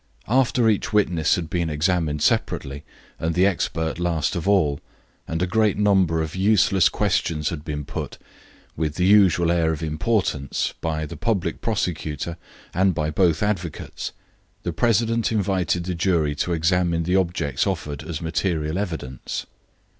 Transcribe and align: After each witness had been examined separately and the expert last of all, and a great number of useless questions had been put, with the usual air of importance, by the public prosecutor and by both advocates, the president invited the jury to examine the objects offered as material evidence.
After 0.27 0.67
each 0.67 0.91
witness 0.91 1.35
had 1.35 1.47
been 1.47 1.69
examined 1.69 2.23
separately 2.23 2.83
and 3.19 3.35
the 3.35 3.45
expert 3.45 3.99
last 3.99 4.35
of 4.35 4.47
all, 4.49 4.79
and 5.27 5.43
a 5.43 5.45
great 5.45 5.77
number 5.77 6.23
of 6.23 6.35
useless 6.35 6.89
questions 6.89 7.49
had 7.49 7.63
been 7.63 7.85
put, 7.85 8.17
with 8.75 8.95
the 8.95 9.05
usual 9.05 9.51
air 9.51 9.71
of 9.71 9.83
importance, 9.83 10.73
by 10.81 11.05
the 11.05 11.15
public 11.17 11.61
prosecutor 11.61 12.37
and 12.73 12.95
by 12.95 13.11
both 13.11 13.43
advocates, 13.43 14.11
the 14.63 14.73
president 14.73 15.31
invited 15.31 15.83
the 15.83 15.93
jury 15.93 16.33
to 16.33 16.51
examine 16.51 17.03
the 17.03 17.15
objects 17.15 17.67
offered 17.67 18.01
as 18.01 18.21
material 18.23 18.79
evidence. 18.79 19.45